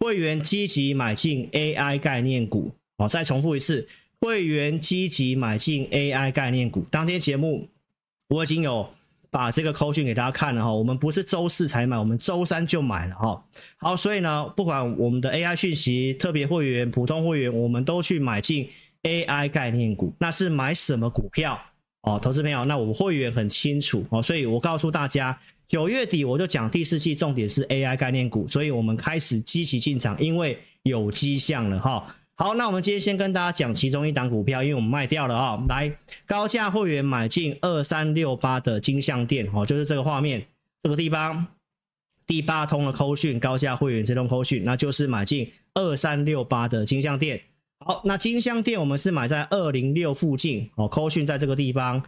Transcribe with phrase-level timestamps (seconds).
[0.00, 2.72] 会员积极买进 AI 概念股。
[2.98, 3.86] 好，再重复一次，
[4.20, 6.84] 会员积极买进 AI 概念股。
[6.90, 7.68] 当天节目
[8.28, 8.88] 我已经有
[9.30, 13.44] 把这个扣讯给大家看了哈，我们不是周四才买，我们周三就买了哈。
[13.76, 18.68] 好，所以呢，不管我们的 AI 讯息、特别会员、普通会员，我们都去买进
[19.02, 20.12] AI 概念股。
[20.18, 21.60] 那是买什么股票？
[22.02, 25.38] 哦，投资朋友，那我们会员很清楚哦，所以我告诉大家，
[25.70, 32.04] 九月底我就讲第四季重点是 AI 概念股，所以我们开始积极进场，因为有迹象了哈。
[32.34, 35.64] 好，那我们今天先跟大家讲其中一档股票，因为我们卖掉了啊。
[35.68, 40.44] 来，高价会员买进二三六八的金像店哦，就是这个画面
[40.82, 41.46] 这个地方，
[42.26, 47.40] 第八通的扣讯，高价会员这通扣讯，那就是买进二三六八的金像店。
[47.86, 52.02] 好，那金像店我们是买在二零六附近哦，扣讯在这个地方，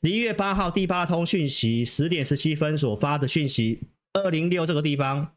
[0.00, 3.80] 十一月八号第八通讯息，十点十七分所发的讯息，
[4.12, 5.28] 二零六这个地方，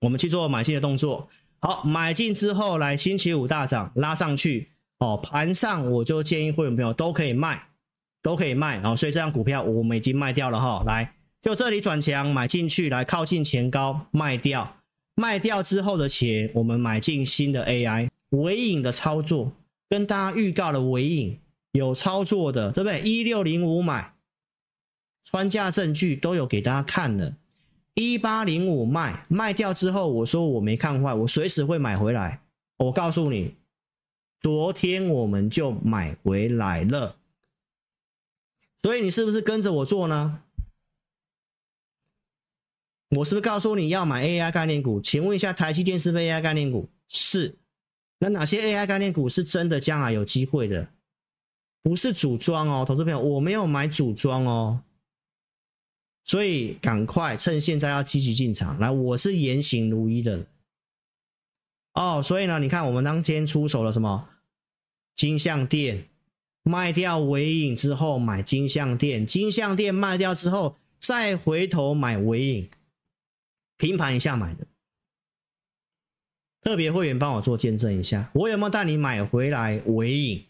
[0.00, 1.28] 我们去做买进的动作。
[1.60, 4.68] 好，买进之后来，星期五大涨拉上去，
[5.00, 7.60] 哦，盘上我就建议会员朋友都可以卖，
[8.22, 14.76] 都可以卖，哦，所以这张股票我们已经卖掉了哈，来，就这里转强买进去，来靠近前高卖掉，
[15.16, 19.52] 卖掉之后的钱我们买进新的 AI 尾影的操作，
[19.88, 21.40] 跟大家预告了尾影
[21.76, 23.00] 有操作的，对不对？
[23.02, 24.14] 一六零五买，
[25.24, 27.36] 穿价证据都有给大家看了。
[27.94, 32.40] 一八零五卖，卖掉之后，我说我没看坏，我随时会买回来。
[32.78, 33.54] 我告诉你，
[34.40, 37.16] 昨天我们就买回来了。
[38.82, 40.42] 所以你是不是跟着我做呢？
[43.10, 45.00] 我是不是告诉你要买 AI 概念股？
[45.00, 46.88] 请问一下，台积电是不是 AI 概念股？
[47.08, 47.56] 是。
[48.18, 50.88] 那哪些 AI 概念股是真的将来有机会的？
[51.86, 54.82] 不是组装哦，投资朋友，我没有买组装哦。
[56.24, 60.48] 所以赶快趁现在要积极进场来，我是言行如一的
[61.92, 62.20] 哦。
[62.20, 64.28] 所以呢，你看我们当天出手了什么？
[65.14, 66.08] 金像电
[66.64, 72.70] 卖掉尾影之后买金像电，金像电卖掉之后再回头买尾影，
[73.76, 74.66] 平盘一下买的。
[76.62, 80.44] 特别会员帮我做见证一下，我有没有带你买回来尾影？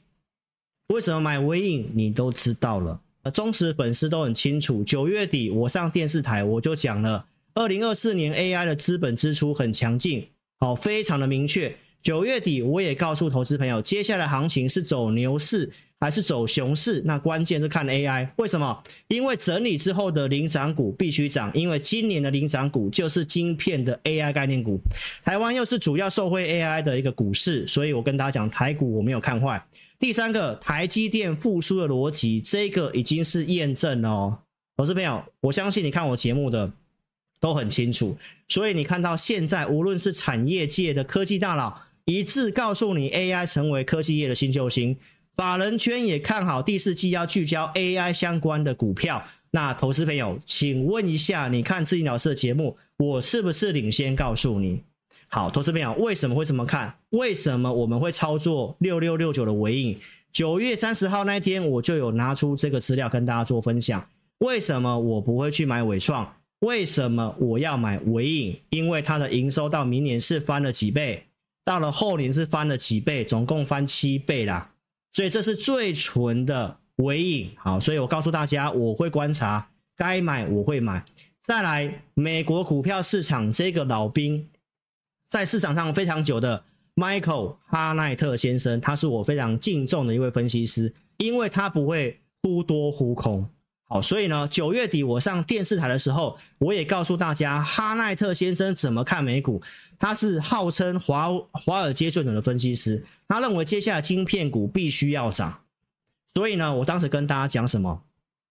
[0.88, 1.90] 为什么买微影？
[1.94, 3.00] 你都知道了。
[3.34, 10.28] 忠实粉丝都很清楚，九月底我上电视台我就讲了，二零二四年 AI 的资本支出很强劲，
[10.60, 11.74] 好，非常的明确。
[12.00, 17.02] 九月底我也告诉投资朋友，接下来行情是走牛市还是走熊市？
[17.04, 18.80] 那关键是看 AI，为什么？
[19.08, 24.78] 因为整理之后的领涨股必须涨，因为今年的领涨股就是晶片的 AI 概念股，
[25.24, 29.60] 台湾又是主要受惠 AI 的一个股市，所以我跟大家讲，台股我没有看坏。
[29.98, 34.38] 第三个，台积电复苏的逻辑，这个已经是验证了哦。
[34.76, 36.70] 投资朋友，我相信你看我节目的
[37.40, 44.94] 都很清楚，所以你看到现在，无论是产业界的科技大佬一致告诉你，AI 成为科技业的新救星，
[45.34, 49.26] 法人圈也看好第四季要聚焦 AI 相关的股票。
[49.50, 54.82] 那投资朋友，请问一下，你看智霖老师的节目，我是不是领先告诉你？
[55.28, 56.94] 好，投资朋友，为什么会这么看？
[57.10, 59.98] 为什么我们会操作六六六九的尾影？
[60.32, 64.06] 九月三十号那天，我就有拿出这个资料跟大家做分享。
[64.38, 66.36] 为什么我不会去买纬创？
[66.60, 68.60] 为什么我要买尾影？
[68.70, 71.24] 因为它的营收到明年是翻了几倍，
[71.64, 74.72] 到了后年是翻了几倍，总共翻七倍啦。
[75.12, 77.50] 所以这是最纯的尾影。
[77.56, 81.04] 好，所以我告诉大家，我会观察，该买我会买。
[81.42, 84.46] 再来，美国股票市场这个老兵。
[85.26, 86.62] 在市场上非常久的
[86.94, 93.48] Michael 哈奈特先生，他是我非常敬重的一位分析师，因为他不会忽多忽空。
[93.88, 99.62] 好，所以呢，九月底我上电视台的时候，我也告诉大家哈奈特先生怎么看美股。
[99.98, 105.62] 他是号称华华尔街最准的分析师，他认为接下来晶片股必须要涨。
[106.34, 108.02] 所以呢，我当时跟大家讲什么？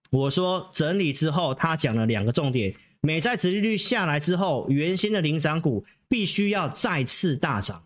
[0.09, 2.73] 我说整理之后，他讲了两个重点。
[3.05, 7.83] 美债殖利率下来之后，原先的领涨股必须要再次大涨。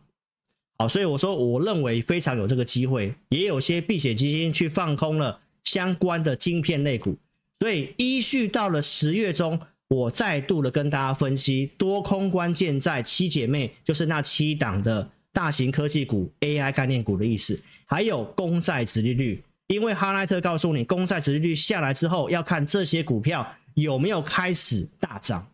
[0.78, 7.18] 好，所以我说，我认为非常有这个机会，也有些避险基金去放空了相关的晶片类股。
[7.60, 19.44] 所以依序到了十月中，我再度的跟大家分析，多空关键在七姐妹，就是那七档的大型科技股、AI 概念股的意思，还有公债殖利率。
[19.68, 23.46] 因为哈奈特告诉你，公债殖利率下来之后，要看这些股票。
[23.82, 25.48] 有没有开始大涨？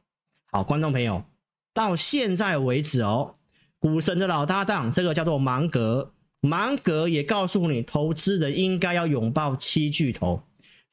[0.51, 1.23] 好，观众朋友，
[1.73, 3.33] 到现在为止哦，
[3.79, 10.41] 股神的老搭档，这个叫做芒格，芒格也告诉你，投资人应该要拥抱七巨头。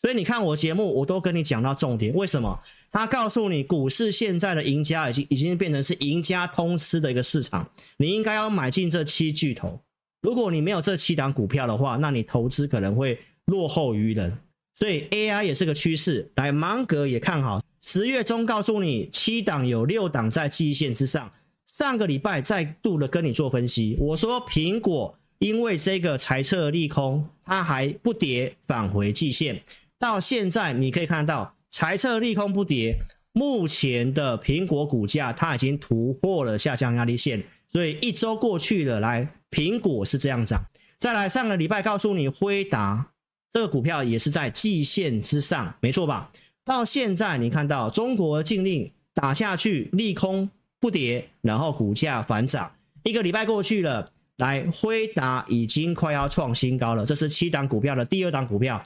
[0.01, 2.13] 所以你看我节目，我都跟你讲到重点。
[2.15, 2.59] 为什么？
[2.91, 9.81] 他告诉你，股市现在的赢家已经已经变成是赢家通吃的一个市场，你应该要买进这七巨头。
[10.21, 14.37] 如果你没有这七档股票的话，那你投资可能会落后于人。
[14.83, 17.63] 所以 AI 也是个趋势，来芒格也看好。
[17.83, 21.31] 十月中告诉你，七档有六档在季线之上。
[21.69, 29.63] 上个礼拜再度的跟你做分析，我说苹果因为这个财测利空，它还不跌，返回季线。
[30.01, 31.55] 到现在你可以看到。
[31.71, 32.97] 财测利空不跌，
[33.31, 37.41] 目前的苹果股价它已经突破了下降压力线，
[37.71, 40.61] 所以一周过去了，来苹果是这样涨。
[40.99, 43.12] 再来上个礼拜告诉你，辉达
[43.53, 46.31] 这个股票也是在季线之上，没错吧？
[46.65, 50.49] 到现在你看到中国禁令打下去，利空
[50.81, 52.73] 不跌，然后股价反涨，
[53.03, 58.83] 一个礼拜过去了，来辉达已经快要创新高了，这是七档股票的第二档股票。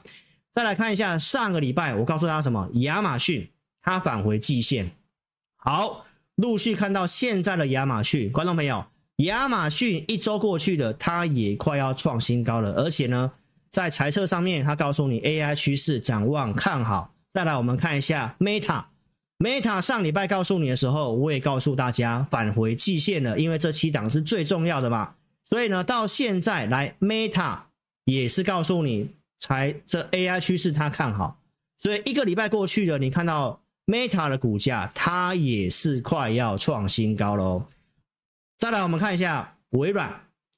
[0.51, 2.67] 再来看一下上个礼拜，我告诉大家什么？
[2.73, 3.47] 亚马逊
[3.81, 4.91] 它返回季线，
[5.55, 6.05] 好，
[6.35, 8.83] 陆续看到现在的亚马逊，观众朋友，
[9.17, 13.31] 亚马逊一周过去了，它也快要创新高了，而且呢，
[13.71, 17.13] 在财测上面，它告诉你 AI 趋势展望看好。
[17.33, 25.13] 再来，我们看一下 Meta，Meta 上礼拜告诉你的时候，我也告诉大家返回季线了，因为这七档是最重要的嘛，
[25.45, 27.59] 所以呢，到现在来 Meta
[28.05, 29.15] 也是告诉你。
[29.39, 31.39] 才这 AI 趋势，他看好，
[31.77, 37.63] 所以一个礼拜过去了，你看到 Meta 的股价，它也是快要创新高喽。
[38.57, 40.11] 再来，我们看一下微软，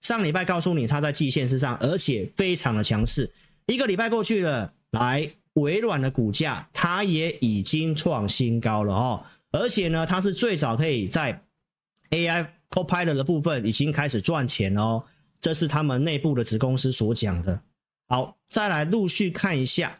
[0.09, 3.31] 上礼拜告诉你它在季线之上，而且非常的强势。
[3.67, 9.23] 一个礼拜过去了，来微软的股价，它也已经创新高了哦。
[9.51, 11.43] 而且呢，它是最早可以在
[12.09, 15.03] AI Copilot 的部分已经开始赚钱哦。
[15.39, 17.61] 这是他们内部的子公司所讲的。
[18.07, 19.99] 好，再来陆续看一下，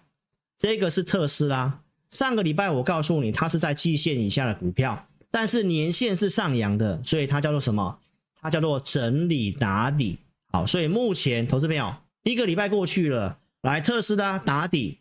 [0.58, 1.82] 这个是特斯拉。
[2.10, 8.00] 上个礼拜我告诉你，它是在季线以下的股票，但是年线是上扬的，所以它叫做什么？
[8.42, 10.18] 它叫做整理打底。
[10.52, 11.94] 好，所以目前投资朋友
[12.24, 15.00] 一个礼拜过去了，来特斯拉打底，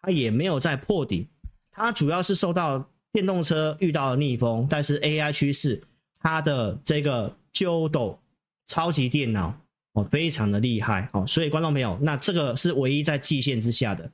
[0.00, 1.28] 它也没有再破底，
[1.70, 5.82] 它主要是受到电动车遇到了逆风，但是 AI 趋势，
[6.18, 8.18] 它的这个 Jodo
[8.66, 9.60] 超级电脑。
[9.92, 14.08] 哦，非常的厉害哦，所以观众朋友，那这个是唯一在季线之下的。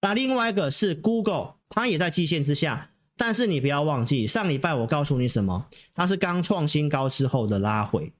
[0.00, 5.66] 那另外一个是 Google，它也在季线之下，但是你不要忘记，上礼拜我告诉你什么？
[5.94, 8.10] 它是刚创新高之后的拉回，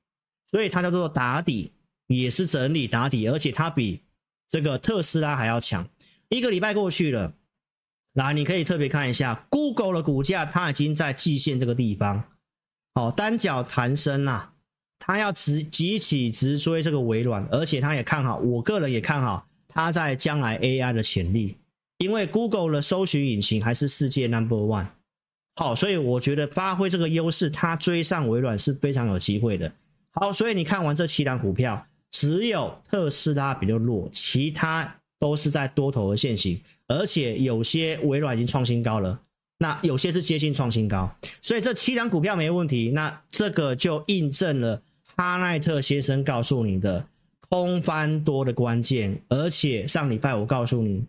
[0.51, 1.73] 所以它叫做打底，
[2.09, 4.03] 也是整理打底，而且它比
[4.49, 5.89] 这个特斯拉还要强。
[6.29, 7.33] 一个礼拜过去了，
[8.13, 12.25] 来，你可以特别看一下 Google 的股价，它已经在季线这个地方，
[12.95, 14.53] 好，单脚弹升呐、啊。
[15.01, 21.57] 他要直急起直追这个微软，而且它也看好，我个人也看好它在将来 AI 的潜力，
[21.99, 24.87] 因为 Google 的搜寻引擎还是世界 Number One，
[25.57, 29.73] 好，所以我觉得发挥这个优势，它追上微软是非常有机会的。
[30.13, 39.21] 好，所以你看完这七档股票，只有特斯拉比较弱，其他都是在多头的线型，而且有些微软已经创新高了。
[39.59, 41.13] 那有些是接近创新高，
[41.43, 42.93] 所以这七档股票没问题。
[42.95, 44.81] 那这个就印证了
[45.17, 47.05] 哈奈特先生告诉你的
[47.49, 49.21] 空翻多的关键。
[49.29, 51.05] 而且上礼拜我告诉你，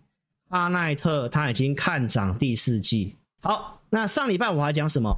[0.50, 3.16] 阿奈特他已经看涨第四季。
[3.42, 5.18] 好，那上礼拜我还讲什么？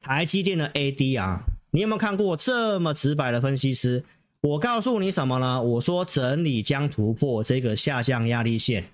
[0.00, 1.40] 台积电的 ADR，
[1.70, 4.04] 你有没有看过这么直白的分析师？
[4.40, 5.60] 我告诉你什么呢？
[5.60, 8.84] 我说整理将突破这个下降压力线。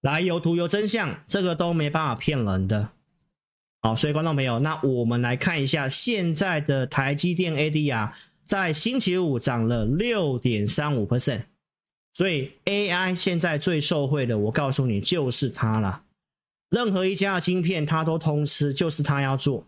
[0.00, 2.88] 来，有图有真相，这个都没办法骗人的。
[3.82, 8.10] 好，所以观众朋友，那我们来看一下现在的台积电 ADR，
[8.44, 11.42] 在星期五涨了六点三五 percent，
[12.12, 16.02] 所以 AI 现在最受惠的，我告诉你就是它了。
[16.70, 19.66] 任何一家的晶片，它都通吃，就是它要做。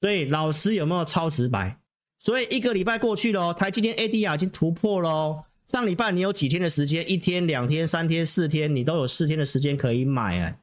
[0.00, 1.78] 所以老师有没有超直白？
[2.20, 5.44] 所以一个礼拜过去了，台积电 ADR 已经突破了。
[5.66, 7.08] 上礼拜你有几天的时间？
[7.10, 10.58] 一天、两天、三天、四天，你都有四天的时间可以买哎，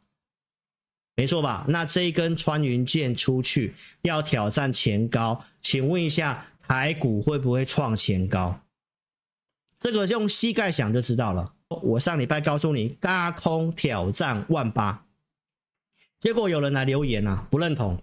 [1.16, 1.66] 没错吧？
[1.68, 8.60] 那这一根穿云箭出去要挑战前高，请问一下台股会不会创前高？
[9.86, 11.54] 这个用膝盖想就知道了。
[11.84, 15.06] 我上礼拜告诉你，轧空挑战万八，
[16.20, 18.02] 结果有人来留言啊，不认同，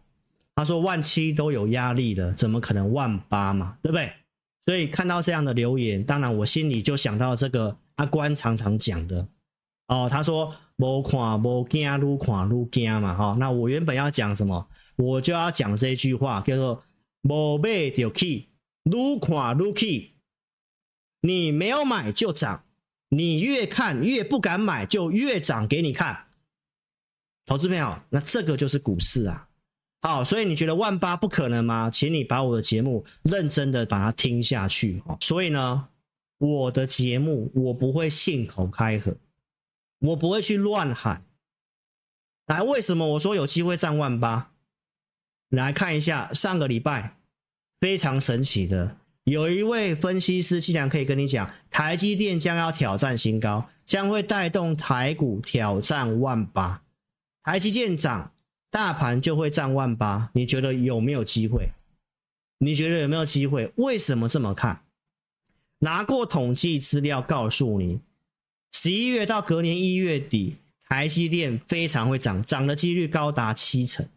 [0.54, 3.76] 他说万七都有压力的，怎么可能万八嘛？
[3.82, 4.12] 对不对？
[4.64, 9.26] 所以看到这样的留言，当然我心里就想到这个阿关常常讲的
[9.88, 13.36] 哦，他说“无看无惊，愈看愈惊”嘛，哈。
[13.40, 14.68] 那我原本要讲什么？
[14.94, 16.80] 我就要讲这句话，叫做
[17.28, 18.50] “无买就起，
[18.84, 20.10] 愈看愈起”。
[21.22, 22.64] 你没有买就涨，
[23.08, 26.26] 你越看越不敢买，就越涨给你看。
[27.46, 29.48] 投资朋友，那这个就是股市啊。
[30.00, 31.88] 好，所以你觉得万八不可能吗？
[31.88, 35.16] 请你把我的节目认真的把它听下去哦。
[35.20, 35.88] 所以呢，
[36.38, 39.16] 我的节目我不会信口开河，
[40.00, 41.24] 我不会去乱喊。
[42.46, 44.52] 来，为什么我说有机会站万八？
[45.48, 47.18] 来看一下上个礼拜
[47.78, 56.82] 非常神奇的，有一位分析师竟然可以跟你讲，台积电将要挑战新高，将会带动台股挑战万八。
[57.42, 58.32] 台积电涨。
[58.72, 61.68] 大盘就会涨万八，你觉得有没有机会？
[62.56, 63.70] 你觉得有没有机会？
[63.76, 64.84] 为什么这么看？
[65.80, 68.00] 拿过统计资料告诉你，
[68.72, 70.56] 十一月到隔年一月底，
[70.88, 74.08] 台积电非常会涨，涨的几率高达七成，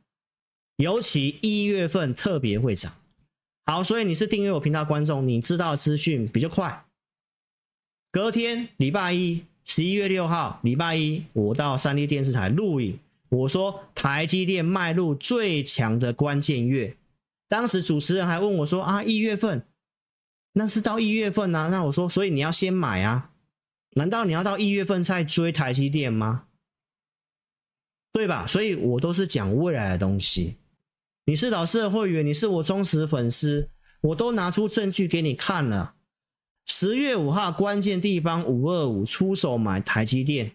[0.78, 2.94] 尤其一月份特别会涨。
[3.68, 6.86] 好，所以你是订阅我频道观众，你知道资讯比较快。
[8.12, 13.00] 隔天礼拜一，十一月六号，礼拜一，我到三立电视台录影。
[13.30, 16.96] 我说台积电迈入最强的关键月，
[17.50, 19.66] 当时主持人还问我说：“啊，一月份，
[20.54, 23.32] 那是到一月份啊？”那我说：“所以你要先买啊？
[23.96, 26.46] 难道你要到一月份再追台积电吗？
[28.14, 30.56] 对吧？”所以我都是讲未来的东西。
[31.28, 35.96] 你是老师的会员，你是我忠实粉丝，我都拿出证据给你看了。
[36.68, 40.52] 十月五号关键地方五二五出手买台积电，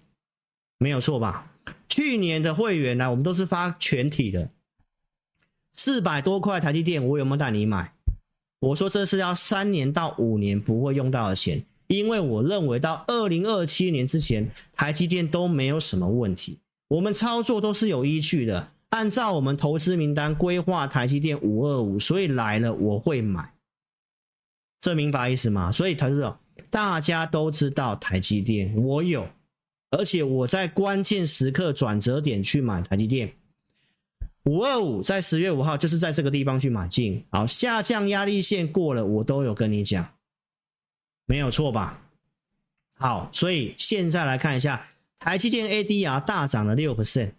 [0.79, 1.53] 没有错吧？
[1.89, 4.51] 去年的会员呢，我们都是发全体的，
[5.73, 7.93] 四百多块台积电，我有没有带你买？
[8.61, 16.61] 我说这是要三年到五年不会用到的钱，因为我认为到二零二七年之前，台积电都没有什么问题。
[16.87, 23.55] 我们操作都是有依据的，按照我们投资名单规划台积电五二五，所以来了我会买，
[24.81, 25.73] 这明白意思吗？
[25.73, 26.39] 所以投资者
[26.71, 29.29] 大家都知道台积电，我有。
[29.91, 33.35] 而且我在关键时刻转折点去买台积电，
[34.45, 40.15] 五二五在十月五号就是在这个地方去买进，好，下降压力线过了，我都有跟你讲，
[41.27, 42.01] 没有错吧？
[42.95, 44.87] 好，所以现在来看一下
[45.19, 47.33] 台积电 ADR 大涨了六 percent，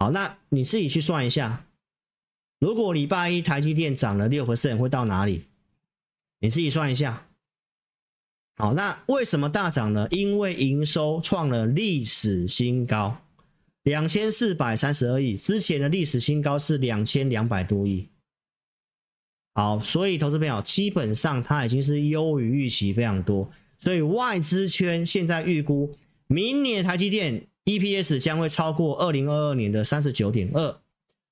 [0.00, 1.66] 好，那你自己去算一下，
[2.58, 5.44] 如果礼拜一台积电涨了六个胜会到哪里？
[6.40, 7.26] 你自己算一下。
[8.56, 10.08] 好，那为什么大涨呢？
[10.10, 13.14] 因为营收创了历史新高，
[13.82, 18.08] 两千四百三十二亿，之前的历史新高是两千两百多亿。
[19.54, 25.94] 好，所以投资朋友基本上它已经是优于预期非常多，所以外资圈现在预估
[26.26, 30.80] 明年台积电 EPS 将会超过二零二二年的三十九点二，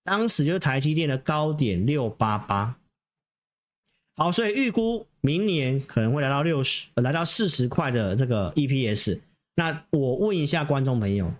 [0.04, 2.76] 当时就是台积电的高点六八八。
[4.16, 9.20] 好，所以预估明年可能会来到六十，来到四十块的这个 EPS。
[9.54, 11.32] 那我问一下观众朋友，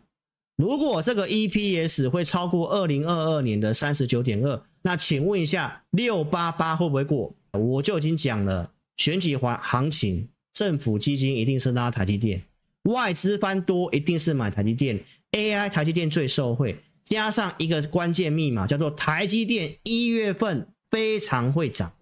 [0.57, 7.35] 如果这个 EPS 会超过二零二二年的三十九点二，那请问一下六八八会不会过？
[7.53, 12.43] 我就已经讲了，选举环行情，政府基金一定是拉台积电，
[12.89, 14.99] 外资翻多一定是买台积电
[15.33, 21.93] ，AI 台积电最受惠，加上一个关键密码叫做台积电一月份非常会涨。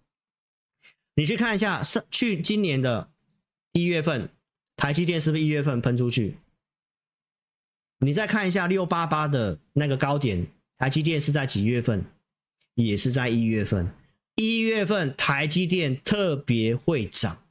[1.14, 3.10] 你去看一下，上去今年的
[3.72, 4.28] 一月份，
[4.76, 6.36] 台积电是不是一月份喷出去？
[8.00, 10.46] 你再看一下六八八的那个高点，
[10.78, 12.04] 台积电是在几月份？
[12.74, 13.90] 也是在一月份。
[14.34, 17.45] 一月份台积电特别会涨，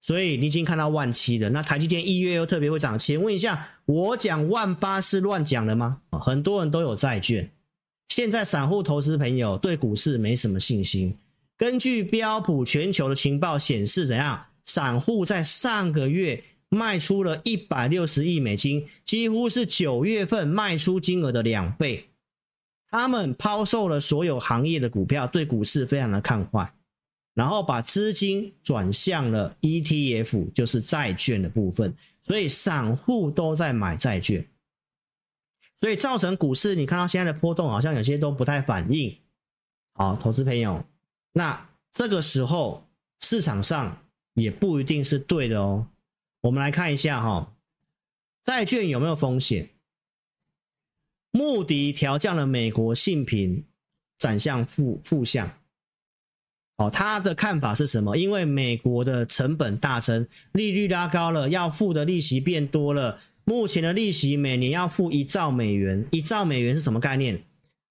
[0.00, 1.50] 所以你已经看到万七了。
[1.50, 6.00] 那台积电一月又特别会涨，请问一下，我讲万八是乱讲的吗？
[6.10, 7.50] 很多人都有债券，
[8.08, 11.16] 现在散户投资朋友对股市没什么信心。
[11.56, 14.46] 根据标普全球的情报显示，怎样？
[14.66, 22.06] 散户在上个月卖出了一百六十亿美金，几乎是九月份卖出金额的两倍。
[22.88, 26.72] 他们抛售了所有行业的股票，对股市非常的看坏，
[27.40, 31.96] 然后把资金转向了 ETF，就是债券的部分。
[32.22, 34.46] 所以散户都在买债券，
[35.78, 39.18] 所以造成股市你看到现在的波动，好像有些都不太反应。
[39.94, 40.84] 好，投资朋友。
[41.32, 42.86] 那这个时候
[43.20, 44.04] 市场上
[44.34, 45.88] 也不一定是对的哦。
[46.42, 47.56] 我们来看一下哈，
[48.44, 49.70] 债券有没有风险？
[51.30, 53.64] 穆迪调降了美国信评，
[54.18, 55.50] 转向负负向。
[56.80, 58.16] 哦，他的看法是什么？
[58.16, 63.20] 因为美国的成本大增，利率拉高了，要付的利息变多了。
[63.44, 67.42] 目前的利息每年要付一兆美元，一兆美元是什么概念？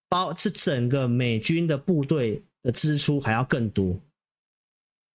[0.09, 2.43] 包是整个美军的部队。
[2.61, 3.97] 的支出还要更多，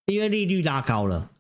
[0.07, 1.31] 因为利率拉高了，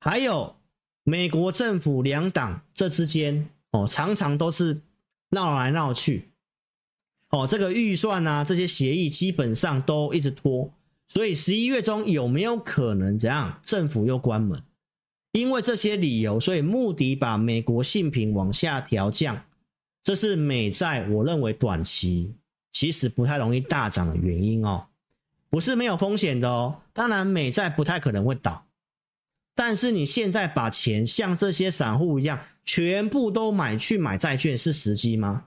[0.00, 0.56] 还有
[1.02, 4.80] 美国政府两党这之间哦，常常都是
[5.28, 6.30] 闹来闹去，
[7.28, 10.72] 哦，这个预算啊，这些协议基本上都一直拖，
[11.08, 13.60] 所以十一月中有没有可能怎样？
[13.64, 14.62] 政府又关门？
[15.32, 19.44] 因为这些理由，所以穆迪把美国信评往下调降，
[20.02, 22.34] 这是美债我认为短期
[22.72, 24.86] 其实不太容易大涨的原因哦，
[25.50, 26.82] 不是没有风险的哦。
[26.92, 28.66] 当然，美债不太可能会倒，
[29.54, 35.46] 但是你现在把钱像这些散户一样全部都买去买债券是时机吗？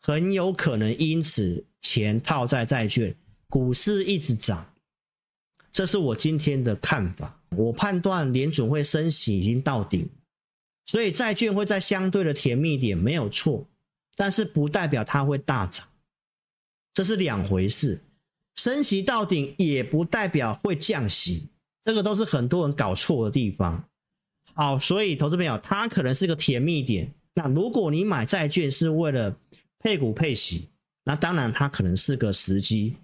[0.00, 3.16] 很有可能因此钱套在债券，
[3.48, 4.74] 股市一直涨。
[5.72, 7.40] 这是我今天的看法。
[7.56, 10.08] 我判断联准会升息已经到顶，
[10.86, 13.66] 所以债券会在相对的甜蜜点没有错，
[14.16, 15.86] 但是不代表它会大涨，
[16.92, 18.02] 这是两回事。
[18.56, 21.48] 升息到顶也不代表会降息，
[21.82, 23.88] 这个都是很多人搞错的地方。
[24.54, 27.14] 好，所以投资朋友，它可能是个甜蜜点。
[27.34, 29.34] 那如果你买债券是为了
[29.78, 30.68] 配股配息，
[31.04, 32.96] 那当然它可能是个时机。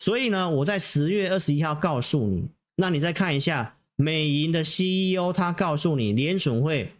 [0.00, 6.90] 所以呢，我在十月二十一号告诉你，那你再看一下美银的 CEO，他告诉你联准会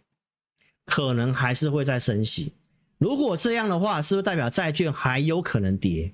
[0.85, 2.53] 可能还是会再升息。
[2.99, 6.13] 如果这样的话，是不是代表债券还有可能跌？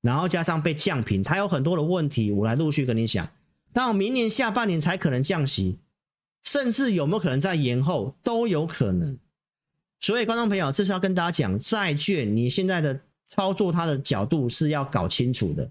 [0.00, 3.28] 然后加上被降评，它有很多的问题，我来陆续跟你讲。
[3.74, 5.76] 到明年下半年才可能降息，
[6.44, 9.18] 甚至有没有可能再延后，都有可能。
[10.00, 12.98] 所以，观众朋友，这是要跟大家讲，债券你现在的。
[13.26, 15.70] 操作它的角度是要搞清楚的，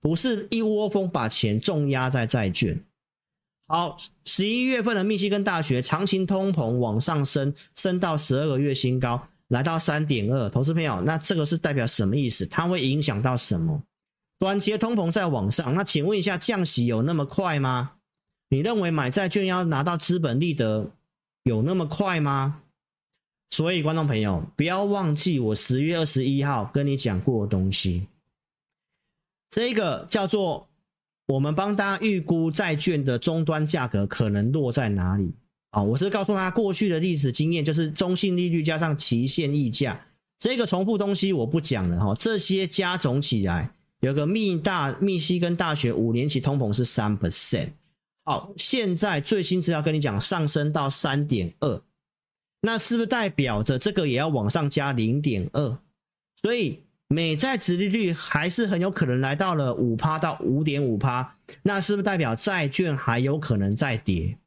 [0.00, 2.78] 不是一窝蜂把钱重压在债券。
[3.66, 10.48] 好，十一月份的密西根大学长期通膨往上升，升到十二个月新高，来到三点二。
[10.50, 12.44] 投资朋友，那这个是代表什么意思？
[12.46, 13.82] 它会影响到什么？
[14.38, 17.92] 短期的通膨在往上，那请问一下，降息有那么快吗？
[18.50, 20.90] 你认为买债券要拿到资本利得
[21.44, 22.60] 有那么快吗？
[23.54, 28.08] 所以，观众朋友，不要忘记我十月二十一号跟你讲过的东西。
[29.48, 30.68] 这个叫做
[31.28, 35.32] 我们帮大家预估债券的终端价格可能落在哪里
[35.70, 35.80] 啊？
[35.80, 40.04] 我是告诉他过去的历史经验，就是中性利率加上期限溢价。
[40.40, 42.12] 这个重复东西我不讲了哈。
[42.16, 47.68] 这些加总起来，有个密大密西根大学五年期通膨是三 percent。
[48.24, 51.80] 好，现在最新资料跟你讲，上升到三点二。
[52.66, 55.78] 那是不是代表着这个也要往上加零点二？
[56.34, 61.36] 所以美债殖利率还是很有可能来到了五趴到五点五趴。
[61.62, 64.38] 那是不是代表债券还有可能再跌？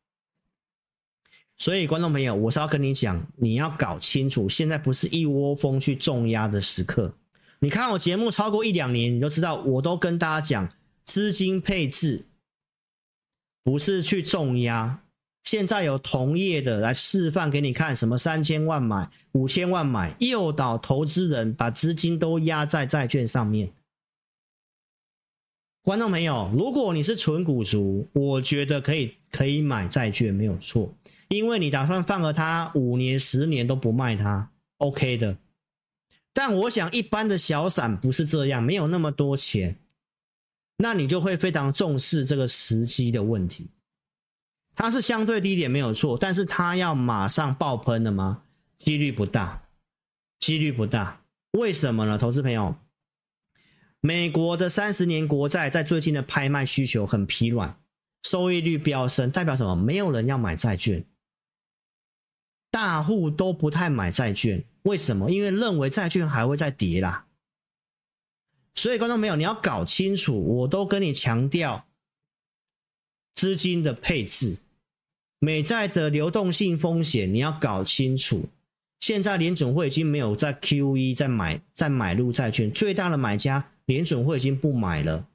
[1.57, 7.13] 所以观众朋友，我是要跟你讲，你要搞清楚，现在不是一窝蜂去重压的时刻。
[7.59, 10.73] 你看我节目超过一两年，你都知道，我都跟大家讲，
[11.05, 12.25] 资金配置
[13.63, 15.03] 不是去重压。
[15.49, 23.71] 现在有同业的来示范给你看，什么三千万买、五千万买，诱导投资人把资金都压在债券上面。
[25.83, 30.93] 观众朋友，如果你是纯股族，我觉得可以可以买债券没有错，
[31.29, 35.37] 因为你打算放了它五年、十年都不卖它，OK 的。
[36.33, 39.77] 但我想一般的小散不是这样，没有那么多钱，
[40.75, 43.65] 那你就会非常重视这个时机的问题。
[44.77, 48.43] 它是相对低点没有错，但是它要马上爆喷的吗？
[48.77, 49.63] 几率不大，
[50.39, 51.23] 几率不大。
[51.53, 52.15] 为什么呢？
[52.15, 52.75] 投资朋友，
[54.01, 57.75] 美国的三十年国债在最近的拍卖需求很疲软，
[58.21, 59.75] 收益率飙升，代表什么？
[59.75, 61.03] 没有人要买债券，
[62.69, 64.63] 大户都不太买债券。
[64.83, 65.31] 为什么？
[65.31, 67.25] 因为认为债券还会再跌啦。
[68.75, 71.87] 所以观众朋友，你要搞清楚，我都跟你强调
[73.33, 74.59] 资金的配置。
[75.39, 78.49] 美债的流动性风险你要搞清楚。
[78.99, 85.27] 现在联准会已经没有在 QE 在买在买入债券，最大的买家联准会已经不买了，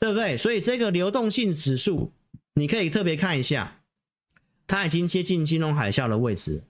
[0.00, 0.36] 对不对？
[0.36, 2.10] 所以这个流动性指数
[2.54, 3.80] 你可以特别看一下，
[4.66, 6.64] 它已经接近金融海啸的位置。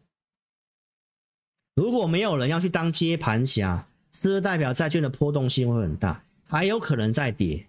[1.74, 7.66] 如果没有人要去当接盘侠，是不是代表债券的波动性会很大，还有可能再跌？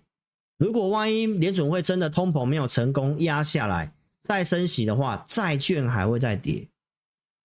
[0.58, 3.94] 如果万一联准会真的通膨没有成功压下来，
[4.24, 6.68] 再升息的话，债券还会再跌。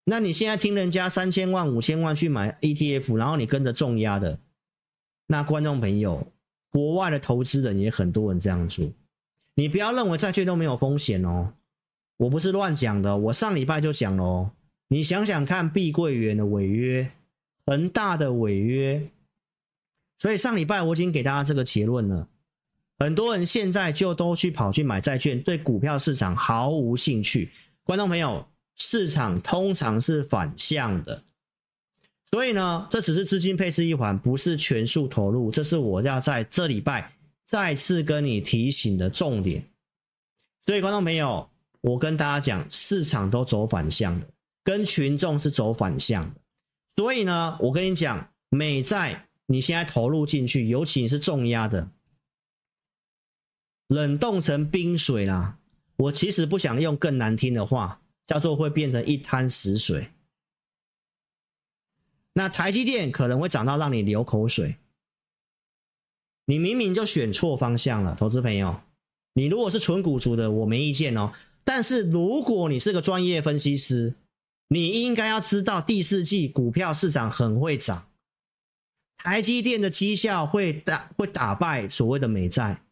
[0.05, 4.39] 那你现在听人家三千万、五千万去买 ETF，然后你跟着重压的，
[5.29, 6.27] 那观众朋友，
[6.71, 8.93] 国外的投资人也很多人这样做。
[9.55, 11.55] 你不要认为债券都没有风险哦，
[12.19, 14.51] 我不是乱讲的，我上礼拜就讲了哦。
[14.89, 17.11] 你想想看，碧桂园的违约，
[17.65, 19.09] 恒大的违约，
[20.19, 22.29] 所以上礼拜我已经给大家这个结论了。
[23.05, 27.51] 很多人现在就都去跑去买债券，对股票市场毫无兴趣。
[27.83, 31.23] 观众朋友，市场通常是反向的。
[32.31, 35.51] 所以呢，这只是资金配置一环，不是全数投入。
[35.51, 37.13] 这是我要在这礼拜
[37.45, 39.63] 再次跟你提醒的重点。
[40.65, 41.47] 所以，观众朋友，
[41.83, 44.27] 我跟大家讲，市场都走反向的，
[44.65, 46.41] 跟群众是走反向的。
[46.97, 51.91] 所以呢，我跟你讲，美债你现在投入进去，尤其你是重压的，
[53.89, 55.59] 冷冻成冰水啦。
[55.97, 60.11] 我其实不想用更难听的话，叫做会变成一滩死水。
[62.33, 64.77] 那台积电可能会涨到让你流口水，
[66.47, 68.81] 你明明就选错方向了，投资朋友。
[69.35, 71.33] 你如果是纯股族的，我没意见哦。
[71.63, 74.15] 但是如果你是个专业分析师，
[74.69, 78.09] 你应该要知道第四季股票市场很会涨，
[79.17, 82.84] 台积电的绩效会打会打败所谓的美债，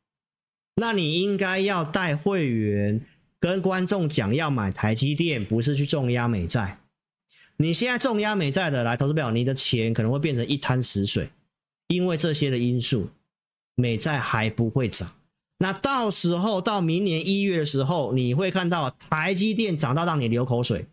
[0.75, 3.05] 那你应该要带会员
[3.39, 6.79] 跟观众讲要买台积电，不是去重压美债。
[7.57, 11.31] 你现在重压美债的来投资表，你的钱可能会变成一滩死水，
[11.89, 13.11] 因为这些的因素，
[13.75, 15.13] 美债还不会涨。
[15.59, 20.87] 那到时候到明年一月的时候，你会看到台积电涨到让你流口水，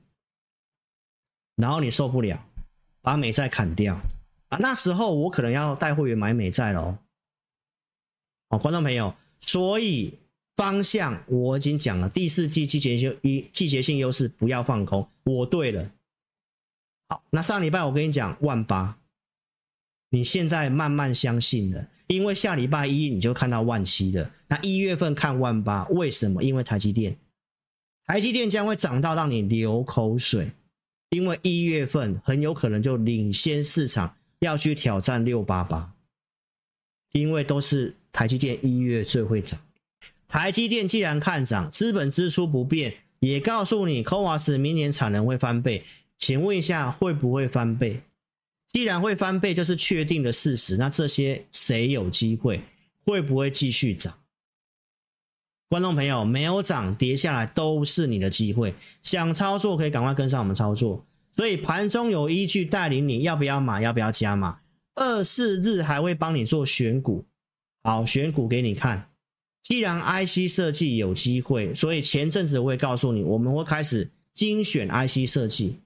[1.56, 2.46] 然后你受不了，
[3.02, 4.00] 把美债砍掉
[4.50, 4.60] 啊！
[4.60, 7.00] 那时候我可能要带会员买美债了哦。
[8.50, 10.14] 好，观众朋友，所以
[10.56, 15.92] 方向我已经讲了，第四季季节性一季节性优势不要放空，我对了。
[17.08, 19.00] 好，那上礼拜我跟你讲万八，
[20.10, 24.32] 你现在慢慢相信了，因为下礼拜一你就看到万七了。
[24.48, 26.44] 那一月份看万八，为什么？
[26.44, 27.18] 因为台积电，
[28.06, 30.52] 台积电将会涨到让你流口水，
[31.10, 35.96] 因为一月份很有可能就领先市场要去挑战六八八，
[37.14, 39.60] 因为都是台积电一月最会涨。
[40.28, 45.84] 台积电既然看涨，资本支出不变，也告诉你，CoWoS 明年产能会翻倍。
[46.18, 48.02] 请问一下，会不会翻倍？
[48.72, 50.78] 既然会翻倍，就是确定的事实。
[50.78, 52.62] 那这些谁有机会？
[53.06, 54.14] 会不会继续涨？
[55.70, 58.76] 观众朋友，没有涨跌下来都是你的机会。
[59.02, 61.04] 想操作可以赶快跟上我们操作。
[61.36, 64.60] 所以盘中有依据带领你要不要买，要不要加码。
[64.96, 67.26] 二四日还会帮你做选股，
[67.90, 69.10] 好，选股给你看。
[69.64, 75.80] 既然 IC 设计有机会，所以前阵子我会告诉你，我们会开始精选 IC 设计。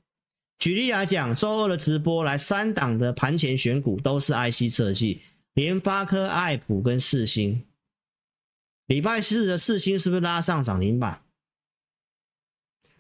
[0.60, 5.22] 举例来讲，周二的直播来三档的盘前选股都是 IC 设计，
[5.54, 7.64] 联发科、爱普跟四星。
[8.88, 11.22] 礼拜四的四星是不是拉上涨停板？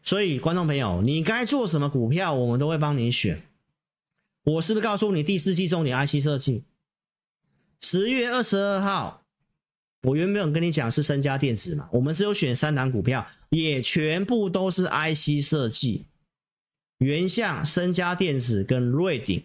[0.02, 3.44] 所以观众朋友，你该做什么股票，我们都会帮你选。
[4.46, 6.64] 我是不是告诉你第四季重点 IC 设计？
[7.84, 9.26] 十月二十二号，
[10.04, 16.06] 我原本跟你讲是升佳电子嘛，我们只有选三档股票，也全部都是 IC 设计。
[17.00, 19.44] 原相、升佳电子跟瑞鼎，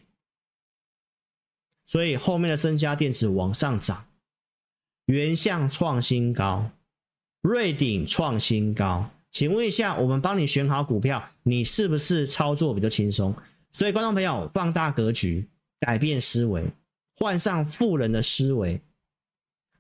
[1.89, 4.07] 所以后面的升佳电子往上涨，
[5.07, 6.71] 原相创新高，
[7.43, 9.11] 瑞鼎创新高。
[9.33, 13.35] 请问一下，我们帮你选好股票，你是不是操作比较轻松？
[13.73, 15.49] 所以，观众朋友，放大格局，
[15.81, 16.65] 改变思维，
[17.19, 18.81] 换上富人的思维，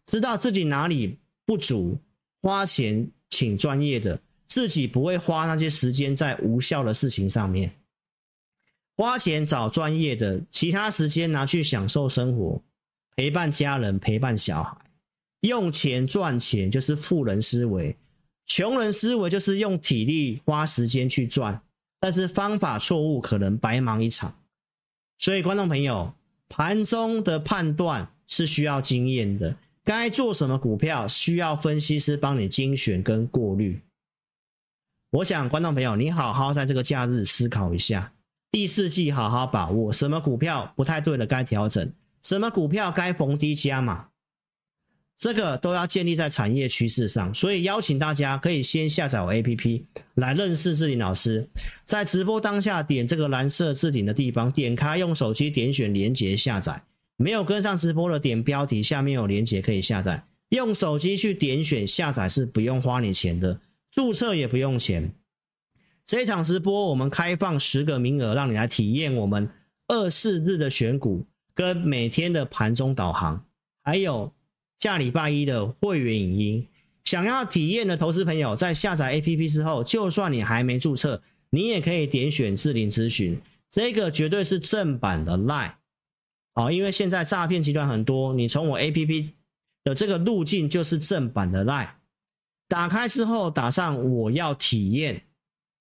[0.06, 1.98] 知道自己哪里不足，
[2.42, 4.20] 花钱请专业的。
[4.46, 7.70] 自己不会花那些时间在无效的事情上面，
[8.96, 12.60] 花钱找专业的，其他时间拿去享受生活，
[13.14, 14.74] 陪伴家人，陪伴小孩，
[15.42, 17.94] 用钱赚钱就是富人思维，
[18.46, 21.62] 穷人思维就是用体力花时间去赚，
[22.00, 24.34] 但是方法错误，可能白忙一场。
[25.18, 26.14] 所以，观众朋友，
[26.48, 33.80] 盘中的判断是需要经验的，该做什么股票，需要分析师帮你精选跟过滤。
[35.10, 38.12] 我想，观众朋友，你好好在这个假日思考一下，
[38.50, 41.90] 第四季好好把握，什么股票不太对了该调整，
[42.22, 44.08] 什么股票该逢低加码，
[45.18, 47.34] 这个都要建立在产业趋势上。
[47.34, 49.82] 所以邀请大家可以先下载我 APP
[50.14, 51.48] 来认识志霖老师，
[51.84, 56.80] 在直播当下点这个蓝色置顶的地方，点开用手机点选连接下载。
[57.16, 63.60] 没有跟上直播的点标题下面有连接可以下载，用手机去点选下载是不用花你钱的。
[63.90, 65.12] 注册也不用钱。
[66.06, 69.50] 这一场直播我们开放十个名额，让你来体验我们
[69.88, 73.44] 二四日的选股，跟每天的盘中导航，
[73.82, 74.32] 还有
[74.78, 76.66] 下礼拜一的会员影音。
[77.04, 83.40] 想要体验的投资朋友，在下载 APP 之后，就算你还没注册，你也可以点选志霖咨询。
[83.70, 85.72] 这个绝对是正版的 Line。
[86.54, 89.28] 好，因为现在诈骗集团很多，你从我 APP
[89.84, 91.88] 的这个路径就是正版的 Lie，。
[92.68, 95.22] 打开之后，打上我要体验，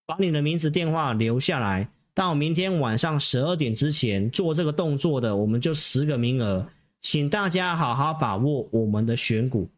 [0.06, 6.66] 把你的名字电话留下来，到明天晚上十二点之前做这个动作的，我们就十个名额，
[7.10, 9.70] 请大家好好把握我们的选股，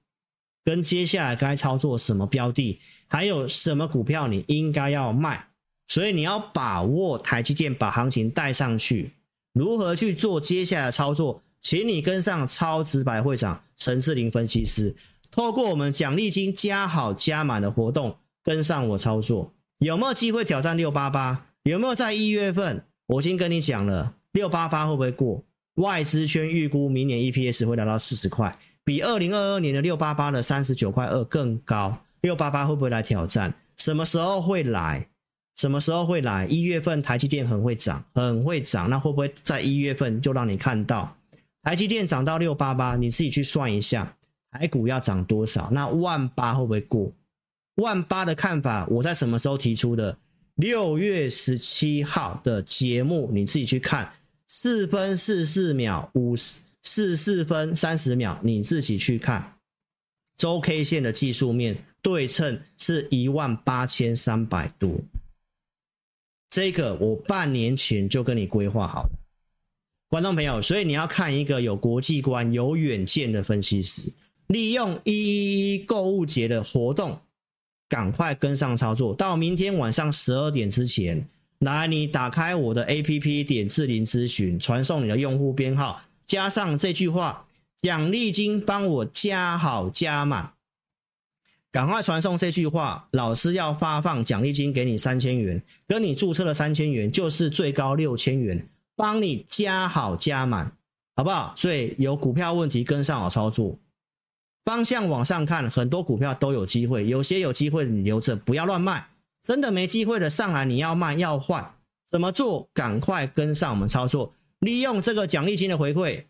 [0.65, 5.45] 跟接下来该操作什么标的，还有什么股票你应该要卖，
[5.85, 9.13] 所以你要把握台积电把行情带上去，
[9.53, 14.95] 如何去做接下来操作，请你跟上超直白会长陈志林分析师，
[15.29, 19.53] 透过我们奖励金加好加满的活动，跟上我操作。
[19.77, 21.45] 有没有机会挑战六八八？
[21.61, 22.83] 有没有在一月份？
[23.05, 25.43] 我先跟你讲了，六八八会不会过？
[25.79, 31.97] 外资圈预估明年 EPS 会来到四十块，比二零二二年的六八八的三十九块二更高。
[32.21, 33.53] 六八八会不会来挑战？
[33.77, 35.07] 什么时候会来？
[35.55, 36.45] 什么时候会来？
[36.47, 41.15] 一月份台积电很会涨，很会涨，那会不会在一月份就让你看到
[41.63, 42.97] 台积电涨到六八八？
[42.97, 44.17] 你自己去算一下，
[44.51, 45.69] 台股要涨多少？
[45.71, 47.09] 那万八会不会过？
[47.75, 50.17] 万八的看法，我在什么时候提出的？
[50.55, 54.11] 六月十七号的节目，你自己去看，
[54.49, 56.35] 四分四四秒，五
[56.83, 59.53] 四四分三十秒，你自己去看。
[60.37, 64.99] 周 K 线的技术面对称是一万八千三百多，
[66.49, 69.09] 这个我半年前就跟你规划好了，
[70.09, 74.11] 观众朋友，所以你要看一个有国际观、有远见的分析师，
[74.47, 77.21] 利用一一一购物节的活动。
[77.87, 81.27] 赶快跟上操作，到明天晚上十二点之前，
[81.59, 87.45] 来，你打开我的 APP，点智霖咨询，传送你的用户编号，加上这句话，
[87.77, 90.53] 奖励金帮我加好加满，
[91.69, 100.71] 赶快传送这句话，老师要发放奖励金给你三千元，跟你注册的三千元就是最高六千元，帮你加好加满，
[101.17, 101.53] 好不好？
[101.57, 103.77] 所以有股票问题，跟上好操作。
[104.63, 109.05] 方向往上看，很多股票都有机会，有些有机会你留着，不要乱卖。
[109.49, 111.73] 真的没机会的上来你要卖要换，
[112.07, 112.69] 怎么做？
[112.71, 116.25] 赶快跟上我们操作，利用这个奖励金的回馈，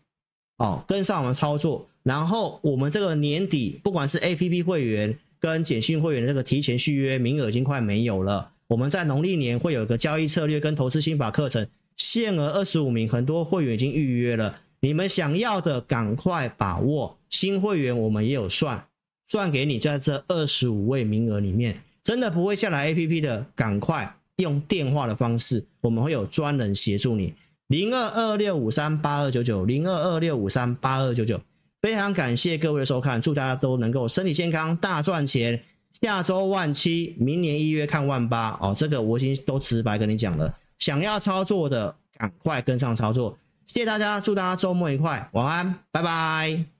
[0.56, 1.86] 哦，跟上我们操作。
[2.02, 8.52] 然后我们这个年底，不管是 APP 会员跟简讯会员的这个提前续约名额已经快没有了。
[8.68, 14.62] 我们在农历年会有一个交易策略跟投资心法课程，限额二十五名，很多会员已经预约了。
[14.80, 17.18] 你们想要的，赶快把握。
[17.28, 18.86] 新会员我们也有算，
[19.26, 27.34] 算给你，在这二十五位名额里面，真的不会下载 APP 的，赶快用电话的方式，我们会有专人协助你。
[27.68, 31.40] 零二二六五三八二九九，零二二六五三八二九九。
[31.80, 35.62] 非常感谢各位的收看，祝大家都能够身体健康，大赚钱。
[36.02, 40.54] 下周万七，明年一月看万八哦，这个我已经都直白跟你讲了。
[40.78, 43.36] 想要操作的，赶快跟上操作。
[43.66, 46.79] 谢谢大家，祝大家周末愉快，晚安，拜拜。